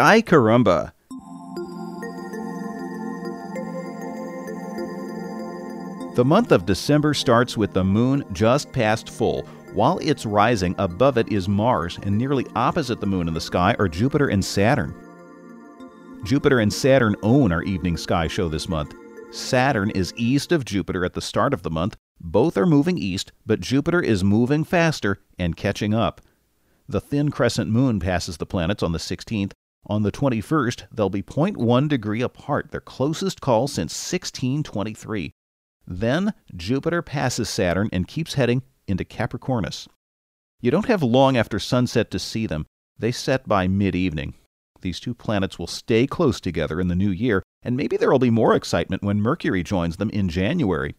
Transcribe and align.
Sky 0.00 0.22
Caramba. 0.22 0.92
The 6.14 6.24
month 6.24 6.52
of 6.52 6.64
December 6.64 7.12
starts 7.12 7.58
with 7.58 7.74
the 7.74 7.84
moon 7.84 8.24
just 8.32 8.72
past 8.72 9.10
full. 9.10 9.42
While 9.74 9.98
it's 9.98 10.24
rising, 10.24 10.74
above 10.78 11.18
it 11.18 11.30
is 11.30 11.50
Mars, 11.50 11.98
and 12.02 12.16
nearly 12.16 12.46
opposite 12.56 13.02
the 13.02 13.06
moon 13.06 13.28
in 13.28 13.34
the 13.34 13.42
sky 13.42 13.76
are 13.78 13.88
Jupiter 13.88 14.28
and 14.28 14.42
Saturn. 14.42 14.94
Jupiter 16.24 16.60
and 16.60 16.72
Saturn 16.72 17.14
own 17.22 17.52
our 17.52 17.62
evening 17.64 17.98
sky 17.98 18.26
show 18.26 18.48
this 18.48 18.70
month. 18.70 18.94
Saturn 19.30 19.90
is 19.90 20.14
east 20.16 20.50
of 20.50 20.64
Jupiter 20.64 21.04
at 21.04 21.12
the 21.12 21.20
start 21.20 21.52
of 21.52 21.62
the 21.62 21.70
month. 21.70 21.98
Both 22.18 22.56
are 22.56 22.64
moving 22.64 22.96
east, 22.96 23.32
but 23.44 23.60
Jupiter 23.60 24.00
is 24.00 24.24
moving 24.24 24.64
faster 24.64 25.18
and 25.38 25.58
catching 25.58 25.92
up. 25.92 26.22
The 26.88 27.02
thin 27.02 27.30
crescent 27.30 27.70
moon 27.70 28.00
passes 28.00 28.38
the 28.38 28.46
planets 28.46 28.82
on 28.82 28.92
the 28.92 28.98
16th. 28.98 29.52
On 29.86 30.02
the 30.02 30.12
21st, 30.12 30.86
they'll 30.92 31.10
be 31.10 31.22
0.1 31.22 31.88
degree 31.88 32.22
apart, 32.22 32.70
their 32.70 32.80
closest 32.80 33.40
call 33.40 33.66
since 33.66 33.92
1623. 33.92 35.32
Then 35.86 36.34
Jupiter 36.54 37.02
passes 37.02 37.48
Saturn 37.48 37.88
and 37.92 38.06
keeps 38.06 38.34
heading 38.34 38.62
into 38.86 39.04
Capricornus. 39.04 39.88
You 40.60 40.70
don't 40.70 40.86
have 40.86 41.02
long 41.02 41.36
after 41.36 41.58
sunset 41.58 42.10
to 42.10 42.18
see 42.18 42.46
them. 42.46 42.66
They 42.98 43.12
set 43.12 43.48
by 43.48 43.66
mid 43.66 43.94
evening. 43.94 44.34
These 44.82 45.00
two 45.00 45.14
planets 45.14 45.58
will 45.58 45.66
stay 45.66 46.06
close 46.06 46.40
together 46.40 46.80
in 46.80 46.88
the 46.88 46.94
new 46.94 47.10
year, 47.10 47.42
and 47.62 47.76
maybe 47.76 47.96
there 47.96 48.10
will 48.10 48.18
be 48.18 48.30
more 48.30 48.54
excitement 48.54 49.02
when 49.02 49.20
Mercury 49.20 49.62
joins 49.62 49.96
them 49.96 50.10
in 50.10 50.28
January. 50.28 50.94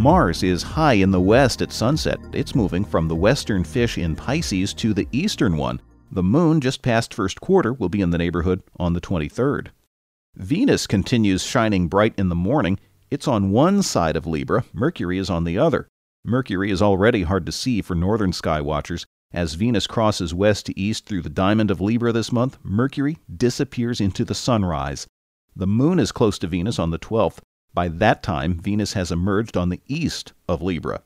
Mars 0.00 0.42
is 0.42 0.62
high 0.62 0.94
in 0.94 1.10
the 1.10 1.20
west 1.20 1.60
at 1.60 1.70
sunset. 1.70 2.18
It's 2.32 2.54
moving 2.54 2.86
from 2.86 3.06
the 3.06 3.14
western 3.14 3.62
fish 3.62 3.98
in 3.98 4.16
Pisces 4.16 4.72
to 4.72 4.94
the 4.94 5.06
eastern 5.12 5.58
one. 5.58 5.78
The 6.10 6.22
moon, 6.22 6.62
just 6.62 6.80
past 6.80 7.12
first 7.12 7.38
quarter, 7.42 7.74
will 7.74 7.90
be 7.90 8.00
in 8.00 8.08
the 8.08 8.16
neighborhood 8.16 8.62
on 8.78 8.94
the 8.94 9.00
23rd. 9.02 9.68
Venus 10.36 10.86
continues 10.86 11.44
shining 11.44 11.86
bright 11.86 12.14
in 12.16 12.30
the 12.30 12.34
morning. 12.34 12.80
It's 13.10 13.28
on 13.28 13.50
one 13.50 13.82
side 13.82 14.16
of 14.16 14.26
Libra, 14.26 14.64
Mercury 14.72 15.18
is 15.18 15.28
on 15.28 15.44
the 15.44 15.58
other. 15.58 15.86
Mercury 16.24 16.70
is 16.70 16.80
already 16.80 17.24
hard 17.24 17.44
to 17.44 17.52
see 17.52 17.82
for 17.82 17.94
northern 17.94 18.32
sky 18.32 18.62
watchers. 18.62 19.04
As 19.34 19.52
Venus 19.52 19.86
crosses 19.86 20.32
west 20.32 20.64
to 20.64 20.80
east 20.80 21.04
through 21.04 21.20
the 21.20 21.28
diamond 21.28 21.70
of 21.70 21.78
Libra 21.78 22.10
this 22.10 22.32
month, 22.32 22.56
Mercury 22.62 23.18
disappears 23.36 24.00
into 24.00 24.24
the 24.24 24.34
sunrise. 24.34 25.06
The 25.54 25.66
moon 25.66 25.98
is 25.98 26.10
close 26.10 26.38
to 26.38 26.46
Venus 26.46 26.78
on 26.78 26.90
the 26.90 26.98
12th. 26.98 27.40
By 27.72 27.88
that 27.88 28.22
time, 28.22 28.58
Venus 28.60 28.94
has 28.94 29.12
emerged 29.12 29.56
on 29.56 29.68
the 29.68 29.80
east 29.86 30.32
of 30.48 30.62
Libra. 30.62 31.02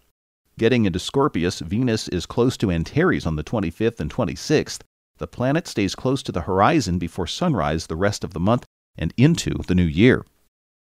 Getting 0.58 0.84
into 0.84 0.98
Scorpius, 0.98 1.60
Venus 1.60 2.08
is 2.08 2.26
close 2.26 2.56
to 2.58 2.70
Antares 2.70 3.26
on 3.26 3.36
the 3.36 3.44
25th 3.44 4.00
and 4.00 4.12
26th. 4.12 4.80
The 5.18 5.26
planet 5.26 5.66
stays 5.66 5.94
close 5.94 6.22
to 6.22 6.32
the 6.32 6.42
horizon 6.42 6.98
before 6.98 7.26
sunrise 7.26 7.86
the 7.86 7.96
rest 7.96 8.24
of 8.24 8.32
the 8.32 8.40
month 8.40 8.64
and 8.96 9.12
into 9.16 9.50
the 9.66 9.74
new 9.74 9.84
year. 9.84 10.24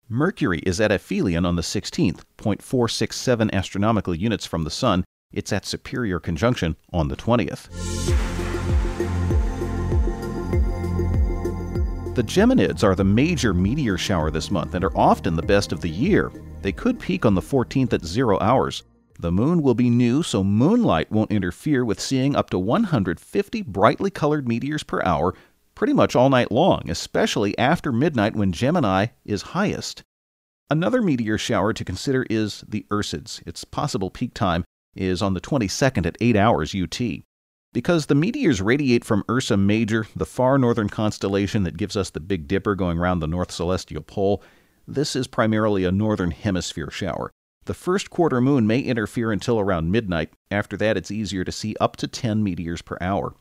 Mercury 0.08 0.60
is 0.60 0.82
at 0.82 0.92
aphelion 0.92 1.46
on 1.46 1.56
the 1.56 1.62
16th, 1.62 2.22
0.467 2.38 3.54
astronomical 3.54 4.16
units 4.16 4.46
from 4.46 4.64
the 4.64 4.72
Sun. 4.72 5.04
It's 5.32 5.54
at 5.54 5.68
superior 5.68 6.20
conjunction 6.20 6.76
on 6.92 7.10
the 7.10 7.16
20th. 7.16 8.29
The 12.20 12.26
Geminids 12.26 12.84
are 12.84 12.96
the 12.96 13.06
major 13.06 13.54
meteor 13.54 13.98
shower 13.98 14.30
this 14.30 14.52
month 14.52 14.74
and 14.74 14.84
are 14.84 14.98
often 14.98 15.38
the 15.38 15.42
best 15.42 15.72
of 15.72 15.80
the 15.80 15.90
year. 15.90 16.30
They 16.62 16.74
could 16.74 17.00
peak 17.00 17.26
on 17.26 17.34
the 17.34 17.40
14th 17.40 17.94
at 17.94 18.04
zero 18.04 18.38
hours. 18.42 18.84
The 19.18 19.32
moon 19.32 19.62
will 19.62 19.74
be 19.74 19.90
new, 19.90 20.22
so 20.22 20.44
moonlight 20.44 21.10
won't 21.10 21.32
interfere 21.32 21.86
with 21.86 22.02
seeing 22.02 22.36
up 22.36 22.50
to 22.50 22.60
150 22.60 23.62
brightly 23.62 24.10
colored 24.10 24.50
meteors 24.50 24.84
per 24.84 25.02
hour 25.04 25.34
pretty 25.76 25.94
much 25.94 26.14
all 26.14 26.30
night 26.30 26.52
long, 26.52 26.90
especially 26.90 27.58
after 27.58 27.94
midnight 27.94 28.36
when 28.36 28.52
Gemini 28.52 29.06
is 29.24 29.54
highest. 29.56 30.04
Another 30.70 31.02
meteor 31.02 31.38
shower 31.38 31.72
to 31.72 31.86
consider 31.86 32.28
is 32.30 32.66
the 32.68 32.86
Ursids. 32.92 33.42
Its 33.48 33.64
possible 33.64 34.10
peak 34.10 34.34
time 34.34 34.66
is 34.94 35.22
on 35.22 35.36
the 35.36 35.40
22nd 35.40 36.06
at 36.06 36.18
8 36.20 36.36
hours 36.36 36.76
UT. 36.76 37.00
Because 37.72 38.08
the 38.08 38.16
meteors 38.16 38.64
radiate 38.64 39.06
from 39.06 39.24
Ursa 39.30 39.56
Major, 39.56 40.08
the 40.16 40.26
far 40.26 40.58
northern 40.58 40.90
constellation 40.90 41.62
that 41.64 41.78
gives 41.78 41.96
us 41.96 42.10
the 42.10 42.20
Big 42.20 42.48
Dipper 42.48 42.74
going 42.74 42.98
around 42.98 43.20
the 43.20 43.28
North 43.28 43.52
Celestial 43.52 44.02
Pole, 44.02 44.42
this 44.88 45.16
is 45.16 45.28
primarily 45.28 45.84
a 45.84 45.92
northern 45.92 46.32
hemisphere 46.32 46.90
shower. 46.90 47.32
The 47.66 47.76
first 47.76 48.10
quarter 48.10 48.42
moon 48.42 48.66
may 48.66 48.80
interfere 48.80 49.32
until 49.32 49.60
around 49.60 49.92
midnight. 49.92 50.32
After 50.50 50.76
that, 50.78 50.98
it's 50.98 51.12
easier 51.12 51.44
to 51.44 51.52
see 51.52 51.76
up 51.80 51.96
to 51.98 52.08
10 52.08 52.44
meteors 52.44 52.82
per 52.82 52.98
hour. 53.00 53.36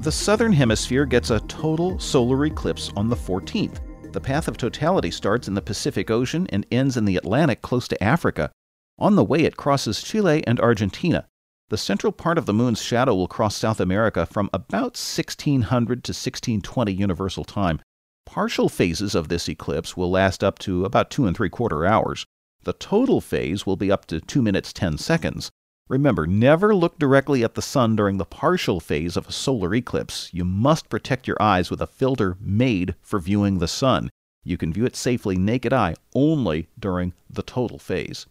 The 0.00 0.10
southern 0.10 0.52
hemisphere 0.52 1.06
gets 1.06 1.30
a 1.30 1.38
total 1.40 2.00
solar 2.00 2.46
eclipse 2.46 2.90
on 2.96 3.08
the 3.08 3.14
14th. 3.14 3.78
The 4.12 4.20
path 4.20 4.48
of 4.48 4.56
totality 4.56 5.12
starts 5.12 5.46
in 5.46 5.54
the 5.54 5.62
Pacific 5.62 6.10
Ocean 6.10 6.48
and 6.50 6.66
ends 6.72 6.96
in 6.96 7.04
the 7.04 7.16
Atlantic 7.16 7.62
close 7.62 7.86
to 7.86 8.02
Africa. 8.02 8.50
On 8.98 9.14
the 9.14 9.24
way, 9.24 9.40
it 9.40 9.58
crosses 9.58 10.02
Chile 10.02 10.42
and 10.46 10.58
Argentina. 10.58 11.28
The 11.68 11.76
central 11.76 12.12
part 12.12 12.38
of 12.38 12.46
the 12.46 12.54
moon's 12.54 12.80
shadow 12.80 13.14
will 13.14 13.28
cross 13.28 13.54
South 13.56 13.78
America 13.78 14.24
from 14.24 14.48
about 14.54 14.96
1600 14.96 16.04
to 16.04 16.10
1620 16.10 16.92
Universal 16.92 17.44
Time. 17.44 17.80
Partial 18.24 18.68
phases 18.68 19.14
of 19.14 19.28
this 19.28 19.48
eclipse 19.48 19.96
will 19.96 20.10
last 20.10 20.42
up 20.42 20.58
to 20.60 20.84
about 20.84 21.10
two 21.10 21.26
and 21.26 21.36
three 21.36 21.50
quarter 21.50 21.84
hours. 21.84 22.24
The 22.64 22.72
total 22.72 23.20
phase 23.20 23.66
will 23.66 23.76
be 23.76 23.92
up 23.92 24.06
to 24.06 24.20
2 24.20 24.40
minutes 24.40 24.72
10 24.72 24.96
seconds. 24.96 25.50
Remember, 25.88 26.26
never 26.26 26.74
look 26.74 26.98
directly 26.98 27.44
at 27.44 27.54
the 27.54 27.62
sun 27.62 27.96
during 27.96 28.16
the 28.16 28.24
partial 28.24 28.80
phase 28.80 29.16
of 29.16 29.28
a 29.28 29.32
solar 29.32 29.74
eclipse. 29.74 30.30
You 30.32 30.44
must 30.44 30.88
protect 30.88 31.28
your 31.28 31.40
eyes 31.40 31.70
with 31.70 31.82
a 31.82 31.86
filter 31.86 32.36
made 32.40 32.94
for 33.02 33.20
viewing 33.20 33.58
the 33.58 33.68
sun. 33.68 34.10
You 34.42 34.56
can 34.56 34.72
view 34.72 34.86
it 34.86 34.96
safely 34.96 35.36
naked 35.36 35.72
eye 35.72 35.96
only 36.14 36.68
during 36.78 37.12
the 37.28 37.42
total 37.42 37.78
phase. 37.78 38.26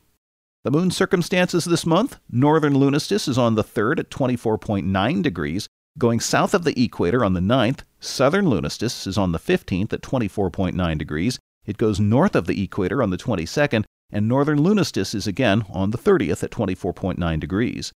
The 0.65 0.71
moon 0.71 0.89
circumstances 0.89 1.65
this 1.65 1.85
month 1.85 2.17
northern 2.27 2.73
lunistice 2.73 3.27
is 3.27 3.37
on 3.37 3.53
the 3.53 3.63
3rd 3.63 3.99
at 3.99 4.09
24.9 4.09 5.21
degrees, 5.21 5.67
going 5.99 6.19
south 6.19 6.55
of 6.55 6.63
the 6.63 6.83
equator 6.83 7.23
on 7.23 7.33
the 7.33 7.39
9th. 7.39 7.81
Southern 7.99 8.49
lunistice 8.49 9.05
is 9.05 9.15
on 9.15 9.31
the 9.31 9.37
15th 9.37 9.93
at 9.93 10.01
24.9 10.01 10.97
degrees. 10.97 11.37
It 11.67 11.77
goes 11.77 11.99
north 11.99 12.35
of 12.35 12.47
the 12.47 12.63
equator 12.63 13.03
on 13.03 13.11
the 13.11 13.17
22nd, 13.17 13.83
and 14.09 14.27
northern 14.27 14.59
lunistice 14.59 15.13
is 15.13 15.27
again 15.27 15.65
on 15.69 15.91
the 15.91 15.99
30th 15.99 16.43
at 16.43 16.49
24.9 16.49 17.39
degrees. 17.39 17.93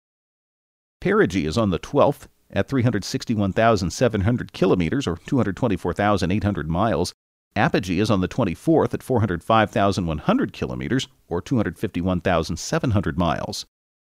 Perigee 1.00 1.46
is 1.46 1.56
on 1.56 1.70
the 1.70 1.78
12th 1.78 2.26
at 2.50 2.68
361,700 2.68 4.52
kilometers 4.52 5.06
or 5.06 5.16
224,800 5.24 6.68
miles. 6.68 7.14
Apogee 7.56 8.00
is 8.00 8.10
on 8.10 8.20
the 8.20 8.28
24th 8.28 8.94
at 8.94 9.02
405,100 9.02 10.52
kilometers, 10.52 11.08
or 11.28 11.40
251,700 11.40 13.18
miles. 13.18 13.66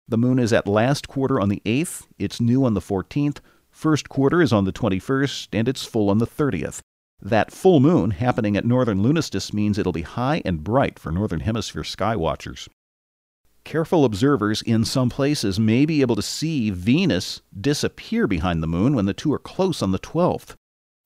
The 0.08 0.18
moon 0.18 0.40
is 0.40 0.54
at 0.54 0.68
last 0.68 1.08
quarter 1.08 1.40
on 1.40 1.50
the 1.50 1.62
8th, 1.66 2.08
it's 2.20 2.42
new 2.42 2.66
on 2.66 2.74
the 2.74 2.82
14th, 2.82 3.40
first 3.72 4.10
quarter 4.10 4.42
is 4.42 4.54
on 4.54 4.66
the 4.66 4.74
21st, 4.74 5.48
and 5.54 5.68
it's 5.68 5.86
full 5.86 6.10
on 6.10 6.18
the 6.18 6.28
30th. 6.28 6.80
That 7.22 7.54
full 7.54 7.80
moon 7.80 8.12
happening 8.12 8.58
at 8.58 8.66
northern 8.66 9.02
lunistice 9.02 9.54
means 9.54 9.78
it'll 9.78 9.94
be 9.94 10.02
high 10.02 10.42
and 10.44 10.64
bright 10.64 11.00
for 11.00 11.12
northern 11.12 11.40
hemisphere 11.40 11.86
sky 11.86 12.18
watchers. 12.18 12.68
Careful 13.64 14.04
observers 14.04 14.62
in 14.62 14.84
some 14.84 15.10
places 15.10 15.58
may 15.58 15.86
be 15.86 16.02
able 16.02 16.18
to 16.18 16.22
see 16.22 16.70
Venus 16.70 17.42
disappear 17.60 18.28
behind 18.28 18.62
the 18.62 18.68
moon 18.68 18.94
when 18.94 19.06
the 19.06 19.14
two 19.14 19.32
are 19.32 19.40
close 19.40 19.82
on 19.82 19.92
the 19.92 20.00
12th. 20.00 20.56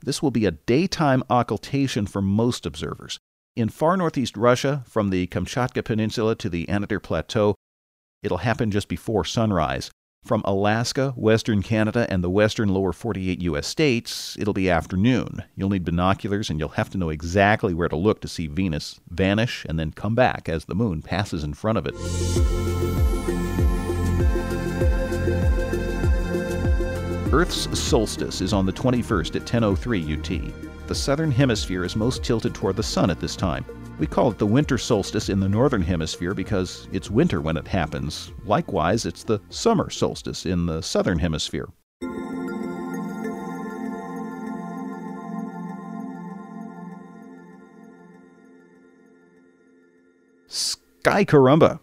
This 0.00 0.22
will 0.22 0.30
be 0.30 0.46
a 0.46 0.52
daytime 0.52 1.22
occultation 1.28 2.06
for 2.06 2.22
most 2.22 2.64
observers. 2.66 3.18
In 3.56 3.68
far 3.68 3.96
northeast 3.96 4.36
Russia, 4.36 4.84
from 4.86 5.10
the 5.10 5.26
Kamchatka 5.26 5.84
Peninsula 5.84 6.36
to 6.36 6.48
the 6.48 6.66
Anadyr 6.66 7.02
Plateau, 7.02 7.56
it'll 8.22 8.38
happen 8.38 8.70
just 8.70 8.88
before 8.88 9.24
sunrise. 9.24 9.90
From 10.24 10.42
Alaska, 10.44 11.12
western 11.16 11.62
Canada, 11.62 12.06
and 12.10 12.22
the 12.22 12.30
western 12.30 12.68
lower 12.68 12.92
48 12.92 13.40
U.S. 13.42 13.66
states, 13.66 14.36
it'll 14.38 14.54
be 14.54 14.70
afternoon. 14.70 15.42
You'll 15.56 15.70
need 15.70 15.84
binoculars 15.84 16.50
and 16.50 16.60
you'll 16.60 16.70
have 16.70 16.90
to 16.90 16.98
know 16.98 17.08
exactly 17.08 17.74
where 17.74 17.88
to 17.88 17.96
look 17.96 18.20
to 18.20 18.28
see 18.28 18.46
Venus 18.46 19.00
vanish 19.08 19.64
and 19.68 19.78
then 19.78 19.92
come 19.92 20.14
back 20.14 20.48
as 20.48 20.66
the 20.66 20.74
moon 20.74 21.02
passes 21.02 21.42
in 21.42 21.54
front 21.54 21.78
of 21.78 21.86
it. 21.86 22.67
Earth's 27.38 27.78
solstice 27.78 28.40
is 28.40 28.52
on 28.52 28.66
the 28.66 28.72
21st 28.72 29.36
at 29.36 29.46
10:03 29.46 30.02
UT. 30.02 30.88
The 30.88 30.94
southern 30.94 31.30
hemisphere 31.30 31.84
is 31.84 31.94
most 31.94 32.24
tilted 32.24 32.52
toward 32.52 32.74
the 32.74 32.82
sun 32.82 33.10
at 33.10 33.20
this 33.20 33.36
time. 33.36 33.64
We 34.00 34.08
call 34.08 34.32
it 34.32 34.38
the 34.38 34.46
winter 34.46 34.76
solstice 34.76 35.28
in 35.28 35.38
the 35.38 35.48
northern 35.48 35.82
hemisphere 35.82 36.34
because 36.34 36.88
it's 36.90 37.12
winter 37.12 37.40
when 37.40 37.56
it 37.56 37.68
happens. 37.68 38.32
Likewise, 38.44 39.06
it's 39.06 39.22
the 39.22 39.40
summer 39.50 39.88
solstice 39.88 40.46
in 40.46 40.66
the 40.66 40.82
southern 40.82 41.20
hemisphere. 41.20 41.68
Sky 50.48 51.24
Caramba. 51.24 51.76